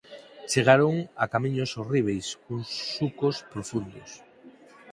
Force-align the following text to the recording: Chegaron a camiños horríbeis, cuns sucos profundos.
Chegaron 0.51 0.95
a 1.23 1.23
camiños 1.33 1.71
horríbeis, 1.79 2.27
cuns 2.43 2.69
sucos 2.95 3.35
profundos. 3.53 4.09